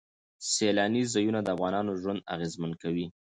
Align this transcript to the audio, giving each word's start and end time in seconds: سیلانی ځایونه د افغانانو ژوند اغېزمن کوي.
سیلانی 0.51 1.03
ځایونه 1.13 1.39
د 1.43 1.47
افغانانو 1.55 1.91
ژوند 2.01 2.25
اغېزمن 2.33 2.71
کوي. 2.81 3.05